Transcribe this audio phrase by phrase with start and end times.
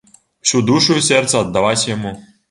[0.45, 2.15] Усю душу і сэрца аддаваць яму.